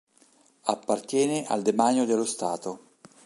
Appartiene 0.63 1.45
al 1.45 1.61
demanio 1.61 2.05
dello 2.05 2.25
Stato. 2.25 2.93